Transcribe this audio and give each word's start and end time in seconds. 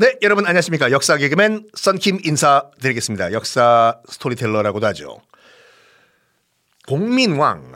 네, 0.00 0.16
여러분 0.22 0.46
안녕하십니까. 0.46 0.92
역사 0.92 1.16
개그맨 1.16 1.70
썬킴 1.74 2.20
인사드리겠습니다. 2.22 3.32
역사 3.32 4.00
스토리텔러라고도 4.08 4.86
하죠. 4.86 5.20
공민왕. 6.86 7.72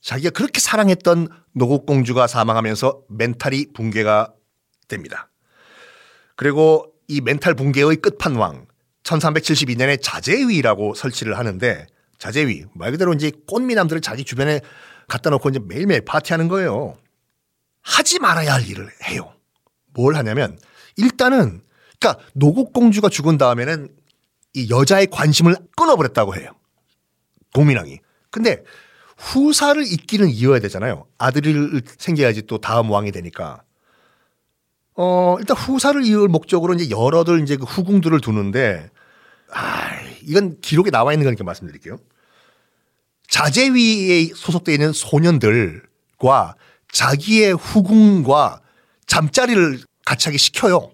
자기가 0.00 0.30
그렇게 0.30 0.58
사랑했던 0.58 1.28
노국공주가 1.52 2.26
사망하면서 2.26 3.02
멘탈이 3.08 3.66
붕괴가 3.72 4.32
됩니다. 4.88 5.30
그리고 6.34 6.92
이 7.06 7.20
멘탈 7.20 7.54
붕괴의 7.54 7.98
끝판왕 7.98 8.66
1372년에 9.04 10.02
자제위라고 10.02 10.94
설치를 10.94 11.38
하는데 11.38 11.86
자제위 12.18 12.64
말 12.74 12.90
그대로 12.90 13.12
이제 13.12 13.30
꽃미남들을 13.46 14.02
자기 14.02 14.24
주변에 14.24 14.60
갖다 15.06 15.30
놓고 15.30 15.50
이제 15.50 15.60
매일매일 15.64 16.00
파티하는 16.04 16.48
거예요. 16.48 16.98
하지 17.80 18.18
말아야 18.18 18.54
할 18.54 18.68
일을 18.68 18.90
해요. 19.04 19.32
뭘 19.94 20.16
하냐면 20.16 20.58
일단은 20.98 21.62
그러니까 21.98 22.22
노국공주가 22.34 23.08
죽은 23.08 23.38
다음에는 23.38 23.88
이 24.54 24.70
여자의 24.70 25.06
관심을 25.06 25.56
끊어버렸다고 25.76 26.36
해요. 26.36 26.50
공민왕이. 27.54 28.00
근데 28.30 28.62
후사를 29.16 29.82
잇기는 29.82 30.28
이어야 30.28 30.60
되잖아요. 30.60 31.06
아들을 31.18 31.82
생겨야지 31.96 32.42
또 32.46 32.58
다음 32.58 32.90
왕이 32.90 33.10
되니까. 33.12 33.62
어, 34.94 35.36
일단 35.38 35.56
후사를 35.56 36.04
이을 36.04 36.28
목적으로 36.28 36.74
이제 36.74 36.90
여러들 36.90 37.42
이제 37.42 37.56
그 37.56 37.64
후궁들을 37.64 38.20
두는데, 38.20 38.90
아, 39.52 39.90
이건 40.22 40.60
기록에 40.60 40.90
나와 40.90 41.12
있는 41.12 41.24
거니까 41.24 41.44
말씀드릴게요. 41.44 41.98
자제위에 43.28 44.30
소속되어 44.34 44.74
있는 44.74 44.92
소년들과 44.92 46.54
자기의 46.92 47.54
후궁과 47.54 48.60
잠자리를 49.06 49.80
하게 50.10 50.38
시켜요. 50.38 50.90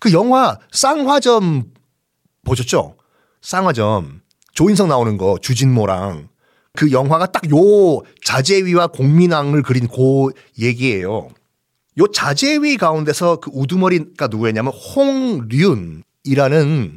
그 0.00 0.12
영화 0.12 0.58
쌍화점 0.72 1.72
보셨죠? 2.44 2.96
쌍화점. 3.42 4.22
조인성 4.52 4.88
나오는 4.88 5.16
거 5.16 5.38
주진모랑 5.40 6.28
그 6.72 6.92
영화가 6.92 7.26
딱 7.26 7.50
요 7.50 8.02
자제위와 8.24 8.88
공민왕을 8.88 9.62
그린 9.62 9.88
그 9.88 10.30
얘기예요. 10.58 11.28
요 11.98 12.06
자제위 12.06 12.76
가운데서 12.76 13.36
그 13.36 13.50
우두머리가 13.52 14.28
누구였냐면 14.28 14.72
홍륜이라는 14.72 16.02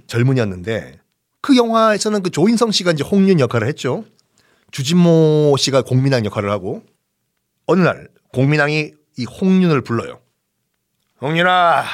젊은이였는데 0.07 0.99
그 1.41 1.57
영화에서는 1.57 2.23
그 2.23 2.29
조인성 2.29 2.71
씨가 2.71 2.91
이제 2.91 3.03
홍륜 3.03 3.39
역할을 3.39 3.67
했죠. 3.67 4.05
주진모 4.71 5.55
씨가 5.57 5.83
공민왕 5.83 6.25
역할을 6.25 6.49
하고 6.49 6.83
어느 7.65 7.81
날 7.81 8.07
공민왕이 8.33 8.91
이 9.17 9.25
홍륜을 9.25 9.81
불러요. 9.81 10.19
홍륜아, 11.23 11.85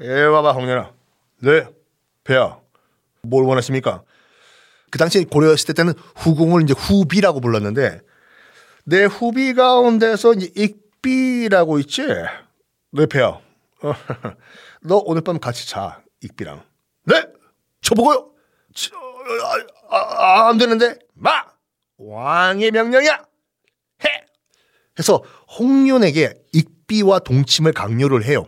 예, 0.00 0.22
와봐, 0.22 0.50
홍륜아. 0.50 0.92
네, 1.42 1.68
배야. 2.24 2.58
뭘 3.22 3.44
원하십니까? 3.44 4.02
그 4.90 4.98
당시 4.98 5.24
고려했을 5.24 5.72
때는 5.72 5.92
후궁을 6.16 6.64
이제 6.64 6.74
후비라고 6.76 7.40
불렀는데 7.40 8.00
내 8.86 9.04
후비 9.04 9.54
가운데서 9.54 10.32
이제 10.34 10.50
익비라고 10.56 11.78
있지? 11.78 12.02
네, 12.90 13.06
배야. 13.06 13.28
어, 13.28 13.40
너 14.82 15.00
오늘 15.04 15.22
밤 15.22 15.38
같이 15.38 15.68
자, 15.68 16.02
익비랑. 16.20 16.60
네? 17.04 17.24
저보고요? 17.82 18.32
저, 18.74 18.90
아, 19.90 19.96
아, 19.96 20.48
안 20.48 20.58
되는데? 20.58 20.98
마! 21.14 21.44
왕의 21.98 22.72
명령이야! 22.72 23.24
해! 24.04 24.24
해서 24.98 25.22
홍련에게 25.56 26.34
익 26.52 26.79
비와 26.90 27.20
동침을 27.20 27.72
강요를 27.72 28.24
해요. 28.24 28.46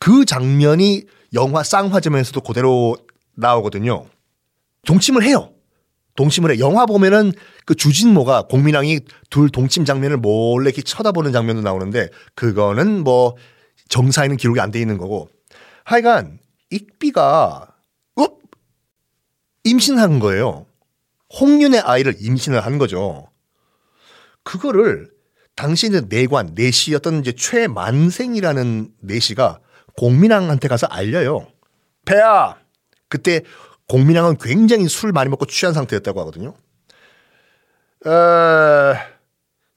그 0.00 0.24
장면이 0.24 1.04
영화 1.34 1.62
쌍화점에서도 1.62 2.40
그대로 2.40 2.96
나오거든요. 3.36 4.06
동침을 4.86 5.22
해요. 5.22 5.52
동침을 6.16 6.50
해. 6.50 6.58
영화 6.58 6.84
보면은 6.84 7.32
그 7.66 7.76
주진모가 7.76 8.48
공민왕이 8.48 9.02
둘 9.30 9.50
동침 9.50 9.84
장면을 9.84 10.16
몰래 10.16 10.70
이렇게 10.70 10.82
쳐다보는 10.82 11.30
장면도 11.30 11.62
나오는데 11.62 12.08
그거는 12.34 13.04
뭐 13.04 13.36
정사에는 13.88 14.36
기록이 14.36 14.58
안 14.58 14.72
돼 14.72 14.80
있는 14.80 14.98
거고. 14.98 15.28
하여간 15.84 16.40
익비가 16.70 17.68
읍 18.18 18.40
임신한 19.62 20.18
거예요. 20.18 20.66
홍윤의 21.40 21.82
아이를 21.82 22.16
임신을 22.18 22.66
한 22.66 22.78
거죠. 22.78 23.28
그거를 24.42 25.08
당시에는 25.60 26.08
내관, 26.08 26.52
내시였던 26.54 27.20
이제 27.20 27.32
최만생이라는 27.32 28.94
내시가 29.00 29.60
공민왕한테 29.98 30.68
가서 30.68 30.86
알려요. 30.86 31.46
배야, 32.06 32.56
그때 33.10 33.42
공민왕은 33.86 34.38
굉장히 34.38 34.88
술 34.88 35.12
많이 35.12 35.28
먹고 35.28 35.44
취한 35.44 35.74
상태였다고 35.74 36.18
하거든요. 36.20 36.54
어, 38.06 38.94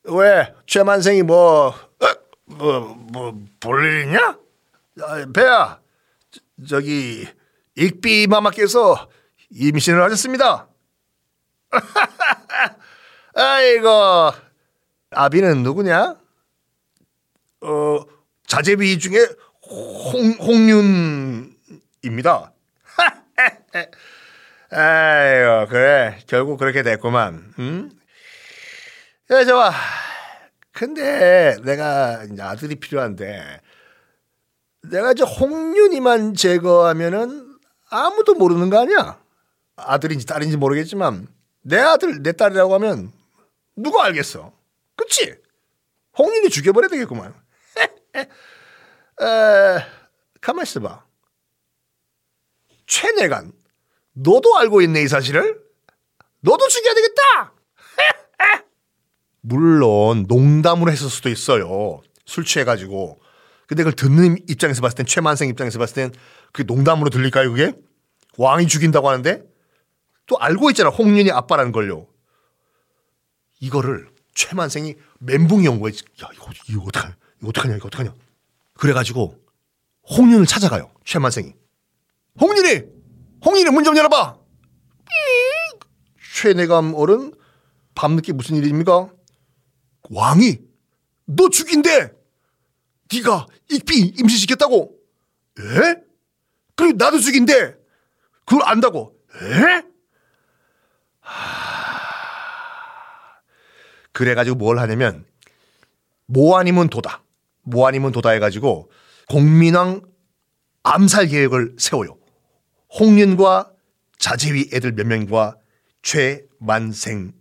왜 0.05 0.53
최만생이 0.67 1.23
뭐, 1.23 1.67
어, 1.67 2.07
뭐, 2.45 2.79
뭐, 3.11 3.37
볼일 3.59 4.05
있냐? 4.05 4.37
아, 5.01 5.25
배야, 5.33 5.81
저 6.65 6.79
기 6.79 7.27
익비 7.75 8.27
마마께서 8.27 9.09
임신을 9.49 10.01
하셨습니다. 10.01 10.69
아이고, 13.35 14.31
아비는 15.15 15.63
누구냐? 15.63 16.15
어, 17.61 17.99
자제비 18.47 18.99
중에 18.99 19.25
홍, 19.61 20.31
홍윤입니다. 20.39 21.53
아이고, 24.71 25.67
그래. 25.69 26.19
결국 26.27 26.57
그렇게 26.57 26.83
됐구만. 26.83 27.53
응? 27.59 27.89
야, 29.31 29.45
좋아. 29.45 29.71
근데 30.71 31.55
내가 31.63 32.23
이제 32.23 32.41
아들이 32.41 32.75
필요한데, 32.75 33.61
내가 34.81 35.11
이제 35.13 35.23
홍윤이만 35.23 36.33
제거하면은 36.33 37.57
아무도 37.89 38.33
모르는 38.33 38.69
거 38.69 38.81
아니야? 38.81 39.19
아들인지 39.75 40.25
딸인지 40.25 40.57
모르겠지만, 40.57 41.27
내 41.61 41.79
아들, 41.79 42.21
내 42.21 42.31
딸이라고 42.33 42.73
하면 42.73 43.11
누가 43.75 44.03
알겠어? 44.05 44.51
그치? 44.95 45.35
홍윤이 46.17 46.49
죽여버려야 46.49 46.89
되겠구만. 46.89 47.33
에, 48.15 48.25
가만 50.41 50.63
있어봐. 50.63 51.05
최내간, 52.85 53.51
너도 54.13 54.57
알고 54.57 54.81
있네, 54.81 55.01
이 55.03 55.07
사실을? 55.07 55.61
너도 56.41 56.67
죽여야 56.67 56.93
되겠다! 56.93 57.53
물론, 59.41 60.25
농담으로 60.27 60.91
했을 60.91 61.09
수도 61.09 61.29
있어요. 61.29 62.01
술 62.25 62.45
취해가지고. 62.45 63.19
근데 63.67 63.83
그걸 63.83 63.93
듣는 63.95 64.37
입장에서 64.49 64.81
봤을 64.81 64.97
땐, 64.97 65.05
최만생 65.05 65.49
입장에서 65.49 65.79
봤을 65.79 65.95
땐, 65.95 66.11
그게 66.51 66.63
농담으로 66.63 67.09
들릴까요, 67.09 67.49
그게? 67.49 67.73
왕이 68.37 68.67
죽인다고 68.67 69.09
하는데? 69.09 69.43
또 70.25 70.37
알고 70.37 70.69
있잖아, 70.71 70.89
홍윤이 70.89 71.31
아빠라는 71.31 71.71
걸요. 71.71 72.07
이거를 73.59 74.12
최만생이 74.33 74.95
멘붕이 75.19 75.67
온 75.67 75.79
거야. 75.79 75.91
야, 76.23 76.29
이거, 76.33 76.49
이거 76.69 76.83
어떡하냐, 76.83 77.15
이거 77.39 77.49
어떡하냐, 77.49 77.75
이거 77.77 77.87
어떡하냐. 77.87 78.13
그래가지고, 78.75 79.39
홍윤을 80.17 80.45
찾아가요, 80.45 80.91
최만생이. 81.05 81.53
홍윤이! 82.41 82.83
홍윤이 83.45 83.69
문 83.69 83.83
좀 83.83 83.95
열어봐! 83.95 84.37
최내감 86.35 86.93
어른, 86.95 87.33
밤늦게 87.95 88.33
무슨 88.33 88.55
일입니까? 88.55 89.09
왕이, 90.09 90.57
너 91.25 91.49
죽인대! 91.49 92.11
네가 93.13 93.45
익비 93.69 94.15
임신시켰다고? 94.17 94.97
에? 95.59 95.95
그리고 96.75 96.97
나도 96.97 97.19
죽인대! 97.19 97.75
그걸 98.45 98.67
안다고? 98.67 99.15
에? 99.35 99.83
그래가지고 104.13 104.55
뭘 104.55 104.79
하냐면 104.79 105.25
뭐 106.25 106.57
아니면 106.57 106.87
도다, 106.89 107.23
뭐 107.63 107.87
아니면 107.87 108.11
도다 108.11 108.29
해가지고 108.29 108.89
공민왕 109.29 110.01
암살 110.83 111.27
계획을 111.27 111.75
세워요. 111.77 112.17
홍윤과 112.99 113.71
자제위 114.17 114.69
애들 114.73 114.93
몇 114.93 115.05
명과 115.07 115.57
최만생이 116.01 117.31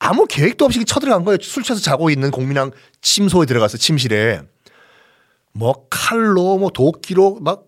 아무 0.00 0.26
계획도 0.26 0.64
없이 0.64 0.84
쳐들어간 0.84 1.24
거예요. 1.24 1.38
술 1.40 1.62
취해서 1.62 1.82
자고 1.82 2.10
있는 2.10 2.30
공민왕 2.30 2.70
침소에 3.00 3.46
들어가서 3.46 3.78
침실에 3.78 4.42
뭐 5.52 5.86
칼로 5.90 6.58
뭐 6.58 6.70
도끼로 6.70 7.40
막 7.40 7.66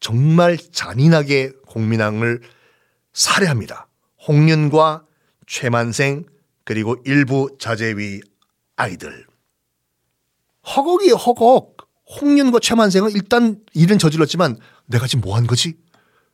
정말 0.00 0.56
잔인하게 0.56 1.52
공민왕을 1.66 2.40
살해합니다. 3.12 3.86
홍윤과 4.26 5.04
최만생 5.46 6.24
그리고 6.64 6.96
일부 7.04 7.56
자제위 7.58 8.20
아이들. 8.76 9.26
허걱이 10.66 11.10
허걱. 11.10 11.76
홍윤과 12.20 12.58
최만생은 12.60 13.12
일단 13.12 13.60
일은 13.72 13.98
저질렀지만 13.98 14.58
내가 14.86 15.06
지금 15.06 15.22
뭐 15.22 15.36
한 15.36 15.46
거지? 15.46 15.76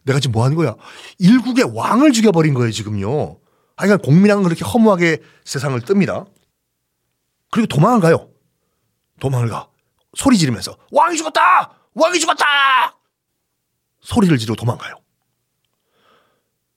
내가 0.03 0.19
지금 0.19 0.33
뭐 0.33 0.45
하는 0.45 0.57
거야? 0.57 0.75
일국의 1.19 1.71
왕을 1.75 2.13
죽여버린 2.13 2.55
거예요, 2.55 2.73
지금요. 2.73 3.39
하여간 3.77 3.99
공민왕은 3.99 4.43
그렇게 4.45 4.65
허무하게 4.65 5.19
세상을 5.45 5.79
뜹니다. 5.83 6.27
그리고 7.51 7.67
도망을 7.69 8.01
가요. 8.01 8.29
도망을 9.21 9.49
가. 9.49 9.69
소리 10.17 10.37
지르면서 10.37 10.77
왕이 10.91 11.17
죽었다! 11.17 11.73
왕이 11.95 12.19
죽었다! 12.19 12.45
소리를 14.01 14.37
지르고 14.39 14.57
도망가요. 14.57 14.95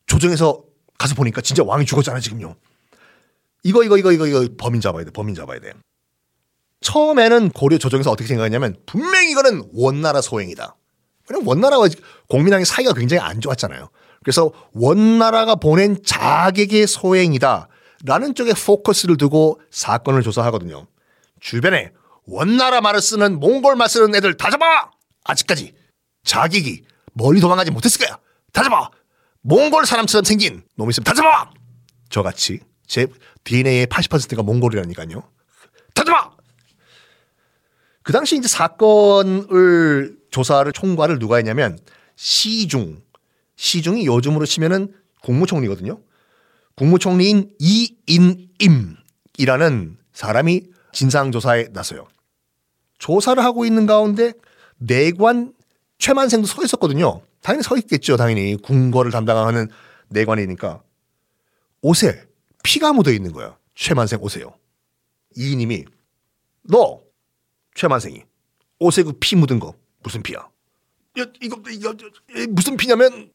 조정에서 0.05 0.61
가서 0.97 1.15
보니까 1.15 1.41
진짜 1.41 1.63
왕이 1.63 1.85
죽었잖아, 1.85 2.19
지금요. 2.19 2.55
이거, 3.63 3.83
이거, 3.83 3.97
이거, 3.97 4.11
이거, 4.11 4.27
이거 4.27 4.47
범인 4.57 4.81
잡아야 4.81 5.05
돼. 5.05 5.11
범인 5.11 5.35
잡아야 5.35 5.59
돼. 5.59 5.73
처음에는 6.81 7.49
고려 7.51 7.77
조정에서 7.77 8.11
어떻게 8.11 8.27
생각했냐면 8.27 8.75
분명히 8.85 9.31
이거는 9.31 9.69
원나라 9.73 10.21
소행이다. 10.21 10.75
그냥 11.27 11.43
원나라와 11.45 11.87
공민왕의 12.27 12.65
사이가 12.65 12.93
굉장히 12.93 13.21
안 13.21 13.39
좋았잖아요. 13.39 13.89
그래서 14.23 14.51
원나라가 14.73 15.55
보낸 15.55 15.97
자객의 16.03 16.87
소행이다. 16.87 17.67
라는 18.03 18.33
쪽에 18.33 18.53
포커스를 18.53 19.17
두고 19.17 19.61
사건을 19.69 20.23
조사하거든요. 20.23 20.87
주변에 21.39 21.91
원나라 22.25 22.81
말을 22.81 23.01
쓰는 23.01 23.39
몽골 23.39 23.75
말 23.75 23.89
쓰는 23.89 24.15
애들 24.15 24.37
다 24.37 24.49
잡아! 24.49 24.91
아직까지 25.23 25.73
자객이 26.23 26.83
멀리 27.13 27.39
도망가지 27.39 27.71
못했을 27.71 28.03
거야. 28.03 28.17
다 28.53 28.63
잡아! 28.63 28.89
몽골 29.41 29.85
사람처럼 29.85 30.23
생긴 30.23 30.63
놈 30.75 30.89
있으면 30.89 31.03
다 31.03 31.13
잡아! 31.13 31.51
저같이 32.09 32.59
제 32.91 33.07
DNA의 33.45 33.87
80%가 33.87 34.43
몽골이라니까요. 34.43 35.23
다 35.93 36.03
잡아! 36.03 36.31
그 38.03 38.11
당시 38.11 38.35
이제 38.35 38.49
사건을 38.49 40.17
조사를 40.29 40.69
총괄을 40.73 41.17
누가 41.17 41.37
했냐면 41.37 41.79
시중 42.17 43.01
시중이 43.55 44.05
요즘으로 44.05 44.45
치면은 44.45 44.93
국무총리거든요. 45.21 46.01
국무총리인 46.75 47.55
이인임이라는 48.09 48.97
사람이 50.11 50.63
진상조사에 50.91 51.69
나서요. 51.71 52.09
조사를 52.97 53.41
하고 53.41 53.63
있는 53.63 53.85
가운데 53.85 54.33
내관 54.79 55.53
최만생도 55.97 56.45
서 56.45 56.61
있었거든요. 56.65 57.21
당연히 57.41 57.63
서 57.63 57.77
있겠죠. 57.77 58.17
당연히 58.17 58.57
궁궐을 58.61 59.11
담당하는 59.11 59.69
내관이니까 60.09 60.81
옷에 61.81 62.30
피가 62.63 62.93
묻어 62.93 63.11
있는 63.11 63.31
거야. 63.31 63.57
최만생 63.75 64.19
옷에요. 64.21 64.53
이인임이 65.35 65.85
너 66.63 67.01
최만생이 67.75 68.23
옷에 68.79 69.03
그 69.03 69.13
피 69.19 69.35
묻은 69.35 69.59
거 69.59 69.75
무슨 70.03 70.21
피야? 70.23 70.39
야, 71.19 71.25
이거, 71.41 71.61
이거 71.69 71.93
무슨 72.49 72.77
피냐면 72.77 73.31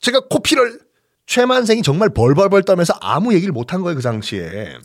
제가 0.00 0.20
코피를 0.28 0.80
최만생이 1.26 1.82
정말 1.82 2.10
벌벌벌 2.10 2.62
떨면서 2.64 2.94
아무 3.00 3.34
얘기를 3.34 3.52
못한 3.52 3.80
거예요 3.82 3.96
그 3.96 4.02
당시에 4.02 4.78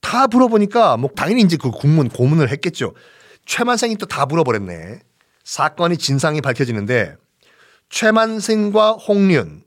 다 0.00 0.26
물어보니까 0.26 0.96
뭐 0.96 1.10
당연히 1.16 1.42
이제 1.42 1.56
그 1.56 1.70
국문 1.70 2.08
고문을 2.08 2.50
했겠죠. 2.50 2.94
최만생이 3.44 3.96
또 3.96 4.06
다 4.06 4.26
물어버렸네. 4.26 5.00
사건이 5.44 5.96
진상이 5.98 6.40
밝혀지는데 6.40 7.16
최만생과 7.90 8.92
홍륜 8.92 9.64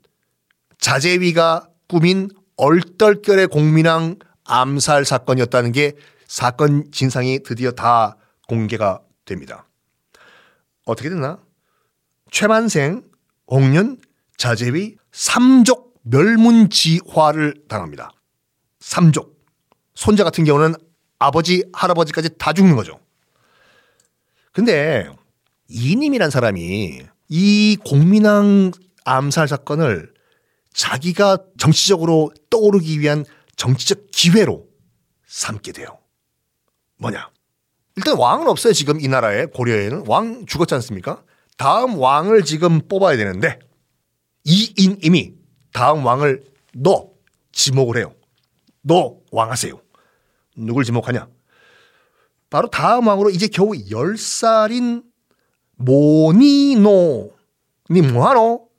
자재위가 0.78 1.68
꾸민 1.88 2.28
얼떨결의 2.60 3.46
공민왕 3.46 4.16
암살 4.44 5.06
사건이었다는 5.06 5.72
게 5.72 5.94
사건 6.26 6.84
진상이 6.92 7.42
드디어 7.42 7.70
다 7.70 8.16
공개가 8.48 9.00
됩니다. 9.24 9.66
어떻게 10.84 11.08
됐나? 11.08 11.38
최만생, 12.30 13.02
홍윤, 13.50 13.98
자재위 14.36 14.96
삼족 15.10 15.94
멸문지화를 16.02 17.64
당합니다. 17.66 18.10
삼족. 18.80 19.40
손자 19.94 20.22
같은 20.22 20.44
경우는 20.44 20.74
아버지, 21.18 21.64
할아버지까지 21.72 22.36
다 22.36 22.52
죽는 22.52 22.76
거죠. 22.76 23.00
근데 24.52 25.08
이님이란 25.68 26.30
사람이 26.30 27.06
이 27.28 27.76
공민왕 27.86 28.72
암살 29.04 29.48
사건을 29.48 30.12
자기가 30.72 31.38
정치적으로 31.58 32.30
떠오르기 32.48 33.00
위한 33.00 33.24
정치적 33.56 34.06
기회로 34.12 34.66
삼게 35.26 35.72
돼요. 35.72 35.98
뭐냐? 36.98 37.30
일단 37.96 38.16
왕은 38.16 38.48
없어요. 38.48 38.72
지금 38.72 39.00
이 39.00 39.08
나라에 39.08 39.46
고려에는 39.46 40.04
왕 40.06 40.46
죽었지 40.46 40.74
않습니까? 40.74 41.22
다음 41.56 41.98
왕을 41.98 42.44
지금 42.44 42.80
뽑아야 42.88 43.16
되는데 43.16 43.58
이인임이 44.44 45.34
다음 45.72 46.04
왕을 46.04 46.44
너 46.74 47.10
지목을 47.52 47.98
해요. 47.98 48.14
너 48.82 49.18
왕하세요. 49.30 49.80
누굴 50.56 50.84
지목하냐? 50.84 51.28
바로 52.48 52.68
다음 52.68 53.06
왕으로 53.06 53.30
이제 53.30 53.46
겨우 53.46 53.72
10살인 53.72 55.04
모니노 55.76 57.30
니 57.90 58.02
뭐하노가 58.02 58.69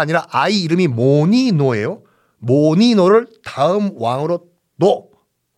아니라 0.00 0.26
아이 0.30 0.62
이름이 0.62 0.88
모니노예요. 0.88 2.02
모니노를 2.38 3.26
다음 3.44 3.90
왕으로 3.94 4.46
너 4.76 5.04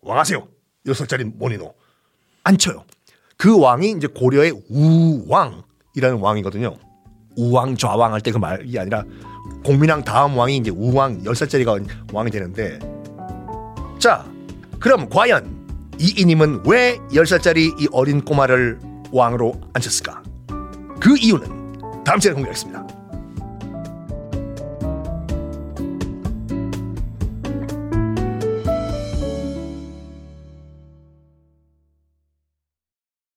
왕하세요. 0.01 0.47
10살짜리 0.87 1.23
모니노. 1.35 1.73
앉혀요. 2.43 2.83
그 3.37 3.59
왕이 3.59 3.91
이제 3.91 4.07
고려의 4.07 4.53
우왕이라는 4.69 6.19
왕이거든요. 6.19 6.75
우왕 7.37 7.75
좌왕 7.75 8.13
할 8.13 8.21
때 8.21 8.31
그 8.31 8.37
말이 8.37 8.77
아니라 8.79 9.03
공민왕 9.65 10.03
다음 10.03 10.37
왕이 10.37 10.57
이제 10.57 10.71
우왕 10.71 11.23
10살짜리가 11.23 12.13
왕이 12.13 12.31
되는데 12.31 12.79
자 13.99 14.25
그럼 14.79 15.09
과연 15.09 15.65
이이님은 15.99 16.63
왜 16.65 16.97
10살짜리 17.11 17.81
이 17.81 17.87
어린 17.91 18.23
꼬마를 18.23 18.79
왕으로 19.11 19.59
앉혔을까? 19.73 20.23
그 21.01 21.17
이유는 21.17 22.03
다음 22.03 22.19
시간에 22.19 22.35
공개하겠습니다. 22.35 22.87